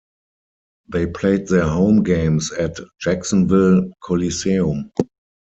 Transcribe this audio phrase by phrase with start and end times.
[0.89, 4.89] They played their home games at Jacksonville Coliseum.